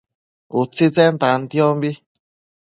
[0.61, 1.91] utsitsen tantiombi